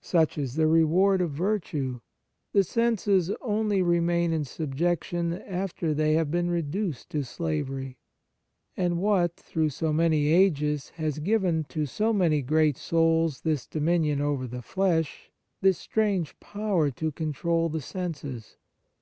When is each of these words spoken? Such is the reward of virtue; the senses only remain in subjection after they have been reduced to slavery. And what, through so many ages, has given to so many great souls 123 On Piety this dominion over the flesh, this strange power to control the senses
Such 0.00 0.38
is 0.38 0.54
the 0.54 0.66
reward 0.66 1.20
of 1.20 1.32
virtue; 1.32 2.00
the 2.54 2.64
senses 2.64 3.30
only 3.42 3.82
remain 3.82 4.32
in 4.32 4.42
subjection 4.46 5.34
after 5.34 5.92
they 5.92 6.14
have 6.14 6.30
been 6.30 6.48
reduced 6.48 7.10
to 7.10 7.22
slavery. 7.24 7.98
And 8.74 8.96
what, 9.02 9.36
through 9.36 9.68
so 9.68 9.92
many 9.92 10.28
ages, 10.28 10.88
has 10.96 11.18
given 11.18 11.64
to 11.64 11.84
so 11.84 12.14
many 12.14 12.40
great 12.40 12.78
souls 12.78 13.44
123 13.44 13.44
On 13.44 13.44
Piety 13.44 13.52
this 13.52 13.66
dominion 14.16 14.20
over 14.26 14.46
the 14.46 14.62
flesh, 14.62 15.30
this 15.60 15.76
strange 15.76 16.40
power 16.40 16.90
to 16.92 17.12
control 17.12 17.68
the 17.68 17.82
senses 17.82 18.56